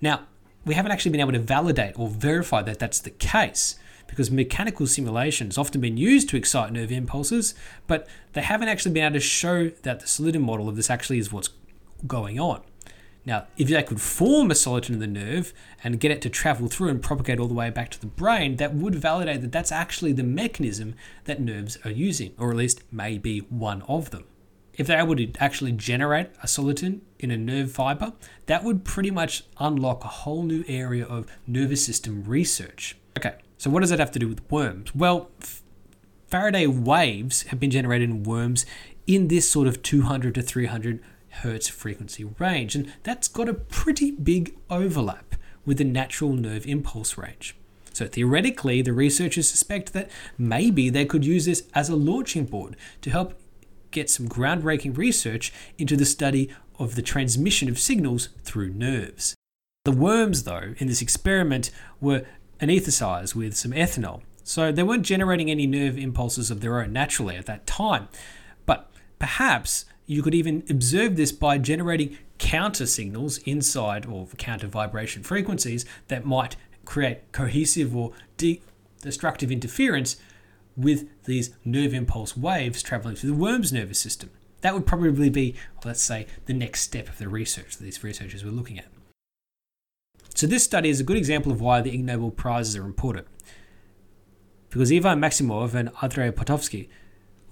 Now, 0.00 0.26
we 0.64 0.74
haven't 0.74 0.90
actually 0.90 1.12
been 1.12 1.20
able 1.20 1.30
to 1.34 1.38
validate 1.38 1.96
or 1.96 2.08
verify 2.08 2.62
that 2.62 2.80
that's 2.80 2.98
the 2.98 3.10
case 3.10 3.78
because 4.08 4.28
mechanical 4.28 4.88
simulations 4.88 5.56
often 5.56 5.80
been 5.80 5.96
used 5.96 6.28
to 6.30 6.36
excite 6.36 6.72
nerve 6.72 6.90
impulses, 6.90 7.54
but 7.86 8.08
they 8.32 8.42
haven't 8.42 8.70
actually 8.70 8.92
been 8.92 9.04
able 9.04 9.14
to 9.14 9.20
show 9.20 9.68
that 9.82 10.00
the 10.00 10.06
soliton 10.06 10.40
model 10.40 10.68
of 10.68 10.74
this 10.74 10.90
actually 10.90 11.20
is 11.20 11.32
what's 11.32 11.50
going 12.08 12.40
on. 12.40 12.62
Now, 13.24 13.46
if 13.56 13.68
they 13.68 13.82
could 13.82 14.00
form 14.00 14.50
a 14.50 14.54
soliton 14.54 14.90
in 14.90 14.98
the 14.98 15.06
nerve 15.06 15.52
and 15.84 16.00
get 16.00 16.10
it 16.10 16.20
to 16.22 16.30
travel 16.30 16.66
through 16.66 16.88
and 16.88 17.00
propagate 17.00 17.38
all 17.38 17.46
the 17.46 17.54
way 17.54 17.70
back 17.70 17.90
to 17.90 18.00
the 18.00 18.06
brain, 18.06 18.56
that 18.56 18.74
would 18.74 18.96
validate 18.96 19.42
that 19.42 19.52
that's 19.52 19.70
actually 19.70 20.12
the 20.12 20.24
mechanism 20.24 20.94
that 21.24 21.40
nerves 21.40 21.78
are 21.84 21.90
using, 21.90 22.34
or 22.36 22.50
at 22.50 22.56
least 22.56 22.82
may 22.92 23.18
be 23.18 23.38
one 23.40 23.82
of 23.82 24.10
them. 24.10 24.24
If 24.74 24.86
they're 24.86 25.00
able 25.00 25.16
to 25.16 25.30
actually 25.38 25.72
generate 25.72 26.30
a 26.42 26.46
soliton 26.46 27.00
in 27.18 27.30
a 27.30 27.36
nerve 27.36 27.70
fiber, 27.70 28.14
that 28.46 28.64
would 28.64 28.84
pretty 28.84 29.10
much 29.10 29.44
unlock 29.58 30.02
a 30.04 30.08
whole 30.08 30.42
new 30.42 30.64
area 30.66 31.04
of 31.04 31.26
nervous 31.46 31.84
system 31.84 32.24
research. 32.24 32.96
Okay, 33.16 33.34
so 33.58 33.70
what 33.70 33.80
does 33.80 33.90
that 33.90 33.98
have 34.00 34.10
to 34.12 34.18
do 34.18 34.28
with 34.28 34.40
worms? 34.50 34.94
Well, 34.94 35.30
Faraday 36.26 36.66
waves 36.66 37.42
have 37.44 37.60
been 37.60 37.70
generated 37.70 38.08
in 38.08 38.22
worms 38.22 38.64
in 39.06 39.28
this 39.28 39.48
sort 39.48 39.68
of 39.68 39.82
200 39.82 40.34
to 40.34 40.42
300 40.42 41.02
hertz 41.40 41.68
frequency 41.68 42.24
range, 42.24 42.74
and 42.74 42.92
that's 43.02 43.28
got 43.28 43.48
a 43.48 43.54
pretty 43.54 44.10
big 44.10 44.56
overlap 44.70 45.34
with 45.64 45.78
the 45.78 45.84
natural 45.84 46.32
nerve 46.32 46.66
impulse 46.66 47.16
range. 47.16 47.56
So 47.92 48.06
theoretically, 48.06 48.82
the 48.82 48.92
researchers 48.92 49.48
suspect 49.48 49.92
that 49.92 50.10
maybe 50.38 50.88
they 50.88 51.04
could 51.04 51.24
use 51.24 51.44
this 51.44 51.64
as 51.74 51.88
a 51.88 51.96
launching 51.96 52.44
board 52.44 52.76
to 53.02 53.10
help 53.10 53.38
get 53.90 54.08
some 54.08 54.28
groundbreaking 54.28 54.96
research 54.96 55.52
into 55.76 55.96
the 55.96 56.06
study 56.06 56.50
of 56.78 56.94
the 56.94 57.02
transmission 57.02 57.68
of 57.68 57.78
signals 57.78 58.30
through 58.42 58.72
nerves. 58.72 59.34
The 59.84 59.92
worms, 59.92 60.44
though, 60.44 60.74
in 60.78 60.86
this 60.86 61.02
experiment 61.02 61.70
were 62.00 62.24
anesthetized 62.60 63.34
with 63.34 63.56
some 63.56 63.72
ethanol 63.72 64.22
So 64.44 64.72
they 64.72 64.82
weren't 64.82 65.04
generating 65.04 65.50
any 65.50 65.66
nerve 65.66 65.98
impulses 65.98 66.50
of 66.50 66.60
their 66.60 66.80
own 66.80 66.92
naturally 66.92 67.36
at 67.36 67.46
that 67.46 67.66
time. 67.66 68.08
But 68.66 68.90
perhaps 69.18 69.84
you 70.06 70.22
could 70.22 70.34
even 70.34 70.64
observe 70.68 71.16
this 71.16 71.32
by 71.32 71.58
generating 71.58 72.18
counter 72.38 72.86
signals 72.86 73.38
inside 73.38 74.06
or 74.06 74.26
counter 74.36 74.66
vibration 74.66 75.22
frequencies 75.22 75.84
that 76.08 76.26
might 76.26 76.56
create 76.84 77.30
cohesive 77.32 77.96
or 77.96 78.12
de- 78.36 78.60
destructive 79.00 79.50
interference 79.50 80.16
with 80.76 81.08
these 81.24 81.50
nerve 81.64 81.94
impulse 81.94 82.36
waves 82.36 82.82
traveling 82.82 83.14
through 83.14 83.30
the 83.30 83.36
worm's 83.36 83.72
nervous 83.72 83.98
system. 83.98 84.30
That 84.62 84.74
would 84.74 84.86
probably 84.86 85.28
be, 85.28 85.54
let's 85.84 86.02
say, 86.02 86.26
the 86.46 86.54
next 86.54 86.82
step 86.82 87.08
of 87.08 87.18
the 87.18 87.28
research 87.28 87.76
that 87.76 87.84
these 87.84 88.02
researchers 88.02 88.44
were 88.44 88.50
looking 88.50 88.78
at. 88.78 88.86
So, 90.34 90.46
this 90.46 90.64
study 90.64 90.88
is 90.88 91.00
a 91.00 91.04
good 91.04 91.16
example 91.16 91.52
of 91.52 91.60
why 91.60 91.80
the 91.82 91.92
Ig 91.92 92.04
Nobel 92.04 92.30
Prizes 92.30 92.76
are 92.76 92.84
important. 92.84 93.26
Because 94.70 94.90
Ivan 94.90 95.20
Maksymov 95.20 95.74
and 95.74 95.90
Andrei 96.00 96.30
Pototsky 96.30 96.88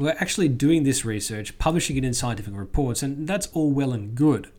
were 0.04 0.16
actually 0.18 0.48
doing 0.48 0.84
this 0.84 1.04
research, 1.04 1.58
publishing 1.58 1.96
it 1.96 2.04
in 2.04 2.14
scientific 2.14 2.54
reports, 2.54 3.02
and 3.02 3.26
that's 3.26 3.48
all 3.48 3.70
well 3.70 3.92
and 3.92 4.14
good. 4.14 4.50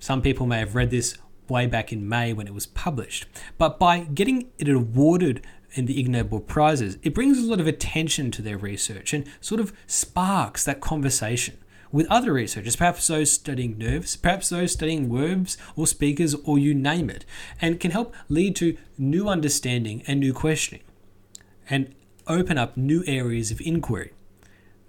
Some 0.00 0.22
people 0.22 0.46
may 0.46 0.58
have 0.58 0.74
read 0.74 0.90
this 0.90 1.16
way 1.48 1.66
back 1.66 1.92
in 1.92 2.08
May 2.08 2.32
when 2.32 2.46
it 2.46 2.54
was 2.54 2.66
published, 2.66 3.26
but 3.58 3.78
by 3.78 4.00
getting 4.00 4.50
it 4.58 4.68
awarded 4.68 5.44
in 5.74 5.86
the 5.86 6.00
Ig 6.00 6.08
Nobel 6.08 6.40
Prizes, 6.40 6.98
it 7.02 7.14
brings 7.14 7.38
a 7.38 7.46
lot 7.46 7.60
of 7.60 7.66
attention 7.66 8.30
to 8.30 8.42
their 8.42 8.58
research 8.58 9.12
and 9.12 9.26
sort 9.40 9.60
of 9.60 9.72
sparks 9.86 10.64
that 10.64 10.80
conversation 10.80 11.58
with 11.90 12.10
other 12.10 12.32
researchers, 12.32 12.74
perhaps 12.74 13.06
those 13.06 13.30
studying 13.30 13.76
nerves, 13.76 14.16
perhaps 14.16 14.48
those 14.48 14.72
studying 14.72 15.08
words 15.10 15.58
or 15.76 15.86
speakers, 15.86 16.34
or 16.44 16.58
you 16.58 16.72
name 16.72 17.10
it, 17.10 17.26
and 17.60 17.78
can 17.78 17.90
help 17.90 18.14
lead 18.30 18.56
to 18.56 18.76
new 18.96 19.28
understanding 19.28 20.02
and 20.06 20.18
new 20.20 20.32
questioning 20.32 20.82
and 21.68 21.94
open 22.26 22.56
up 22.56 22.76
new 22.76 23.04
areas 23.06 23.50
of 23.50 23.60
inquiry. 23.60 24.12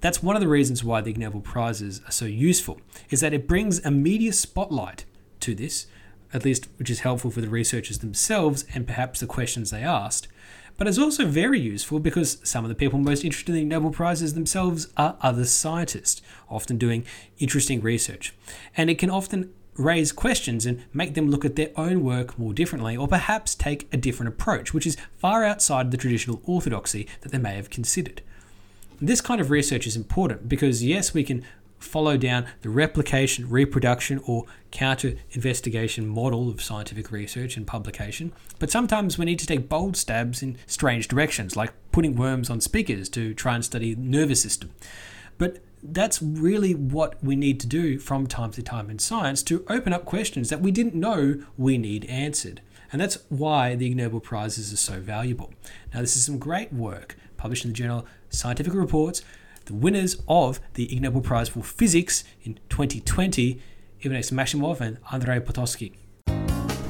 That's 0.03 0.21
one 0.21 0.35
of 0.35 0.41
the 0.41 0.49
reasons 0.49 0.83
why 0.83 0.99
the 0.99 1.11
Ig 1.11 1.17
Nobel 1.17 1.39
Prizes 1.39 2.01
are 2.05 2.11
so 2.11 2.25
useful, 2.25 2.81
is 3.09 3.21
that 3.21 3.33
it 3.33 3.47
brings 3.47 3.79
a 3.85 3.89
media 3.89 4.33
spotlight 4.33 5.05
to 5.39 5.55
this, 5.55 5.87
at 6.33 6.43
least 6.43 6.67
which 6.77 6.89
is 6.89 6.99
helpful 6.99 7.31
for 7.31 7.39
the 7.39 7.47
researchers 7.47 7.99
themselves 7.99 8.65
and 8.73 8.85
perhaps 8.85 9.21
the 9.21 9.27
questions 9.27 9.71
they 9.71 9.81
asked, 9.81 10.27
but 10.75 10.89
it's 10.89 10.97
also 10.97 11.25
very 11.25 11.57
useful 11.57 12.01
because 12.01 12.39
some 12.43 12.65
of 12.65 12.69
the 12.69 12.75
people 12.75 12.99
most 12.99 13.23
interested 13.23 13.55
in 13.55 13.61
the 13.61 13.63
Nobel 13.63 13.91
Prizes 13.91 14.33
themselves 14.33 14.89
are 14.97 15.15
other 15.21 15.45
scientists, 15.45 16.21
often 16.49 16.77
doing 16.77 17.05
interesting 17.39 17.79
research. 17.79 18.33
And 18.75 18.89
it 18.89 18.99
can 18.99 19.09
often 19.09 19.53
raise 19.77 20.11
questions 20.11 20.65
and 20.65 20.83
make 20.91 21.13
them 21.13 21.29
look 21.29 21.45
at 21.45 21.55
their 21.55 21.71
own 21.77 22.03
work 22.03 22.37
more 22.37 22.53
differently, 22.53 22.97
or 22.97 23.07
perhaps 23.07 23.55
take 23.55 23.87
a 23.93 23.97
different 23.97 24.33
approach, 24.33 24.73
which 24.73 24.85
is 24.85 24.97
far 25.17 25.45
outside 25.45 25.91
the 25.91 25.97
traditional 25.97 26.41
orthodoxy 26.43 27.07
that 27.21 27.31
they 27.31 27.37
may 27.37 27.55
have 27.55 27.69
considered. 27.69 28.21
This 29.05 29.19
kind 29.19 29.41
of 29.41 29.51
research 29.51 29.85
is 29.85 29.97
important 29.97 30.47
because, 30.47 30.81
yes, 30.81 31.13
we 31.13 31.25
can 31.25 31.43
follow 31.77 32.15
down 32.15 32.45
the 32.61 32.69
replication, 32.69 33.49
reproduction, 33.49 34.21
or 34.25 34.45
counter 34.71 35.15
investigation 35.31 36.07
model 36.07 36.49
of 36.49 36.61
scientific 36.61 37.11
research 37.11 37.57
and 37.57 37.67
publication. 37.67 38.31
But 38.59 38.71
sometimes 38.71 39.17
we 39.17 39.25
need 39.25 39.39
to 39.39 39.45
take 39.45 39.67
bold 39.67 39.97
stabs 39.97 40.41
in 40.41 40.57
strange 40.67 41.09
directions, 41.09 41.57
like 41.57 41.73
putting 41.91 42.15
worms 42.15 42.49
on 42.49 42.61
speakers 42.61 43.09
to 43.09 43.33
try 43.33 43.55
and 43.55 43.65
study 43.65 43.93
the 43.93 44.01
nervous 44.01 44.41
system. 44.41 44.71
But 45.37 45.59
that's 45.83 46.21
really 46.21 46.73
what 46.73 47.21
we 47.21 47.35
need 47.35 47.59
to 47.59 47.67
do 47.67 47.99
from 47.99 48.25
time 48.25 48.51
to 48.51 48.63
time 48.63 48.89
in 48.89 48.99
science 48.99 49.43
to 49.43 49.65
open 49.67 49.91
up 49.91 50.05
questions 50.05 50.49
that 50.49 50.61
we 50.61 50.71
didn't 50.71 50.95
know 50.95 51.43
we 51.57 51.77
need 51.77 52.05
answered. 52.05 52.61
And 52.89 53.01
that's 53.01 53.17
why 53.27 53.75
the 53.75 53.87
Ig 53.87 53.97
Nobel 53.97 54.21
Prizes 54.21 54.71
are 54.71 54.77
so 54.77 55.01
valuable. 55.01 55.51
Now, 55.93 55.99
this 55.99 56.15
is 56.15 56.23
some 56.25 56.37
great 56.37 56.71
work 56.71 57.17
published 57.35 57.65
in 57.65 57.71
the 57.71 57.75
journal 57.75 58.05
Scientific 58.33 58.73
Reports 58.73 59.21
the 59.65 59.73
winners 59.73 60.21
of 60.27 60.59
the 60.73 60.91
Ig 60.93 61.01
Nobel 61.01 61.21
Prize 61.21 61.49
for 61.49 61.63
Physics 61.63 62.23
in 62.43 62.59
2020, 62.69 63.61
Ivan 64.03 64.17
Maksymov 64.17 64.81
and 64.81 64.97
Andrei 65.11 65.39
Pototsky. 65.39 65.93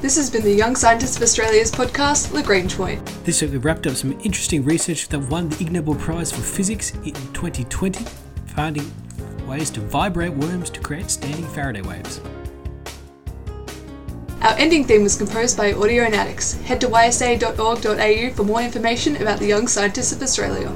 This 0.00 0.16
has 0.16 0.28
been 0.28 0.42
the 0.42 0.52
Young 0.52 0.76
Scientists 0.76 1.16
of 1.16 1.22
Australia's 1.22 1.72
podcast, 1.72 2.32
Lagrange 2.32 2.76
Point. 2.76 3.04
This 3.24 3.40
week 3.40 3.52
we 3.52 3.58
wrapped 3.58 3.86
up 3.86 3.94
some 3.94 4.12
interesting 4.20 4.64
research 4.64 5.08
that 5.08 5.18
won 5.18 5.48
the 5.48 5.64
Ig 5.64 5.72
Nobel 5.72 5.94
Prize 5.94 6.30
for 6.30 6.42
Physics 6.42 6.92
in 7.04 7.14
2020, 7.32 8.04
finding 8.46 8.92
ways 9.46 9.70
to 9.70 9.80
vibrate 9.80 10.34
worms 10.34 10.68
to 10.70 10.80
create 10.80 11.10
standing 11.10 11.46
Faraday 11.48 11.82
waves. 11.82 12.20
Our 14.42 14.54
ending 14.58 14.84
theme 14.84 15.02
was 15.02 15.16
composed 15.16 15.56
by 15.56 15.72
Audionautics. 15.72 16.60
Head 16.64 16.82
to 16.82 16.88
ysa.org.au 16.88 18.34
for 18.34 18.44
more 18.44 18.60
information 18.60 19.16
about 19.22 19.38
the 19.38 19.46
Young 19.46 19.66
Scientists 19.66 20.12
of 20.12 20.20
Australia. 20.20 20.70